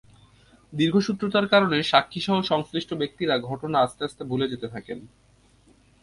দীর্ঘসূত্রতার 0.73 1.45
কারণে 1.47 1.77
সাক্ষীসহ 1.83 2.37
সংশ্লিষ্ট 2.41 2.89
ব্যক্তিরা 2.93 3.35
ঘটনা 3.49 3.77
আস্তে 3.79 4.01
আস্তে 4.05 4.23
ভুলে 4.23 4.45
যেতে 4.47 4.67
থাকেন। 4.67 4.99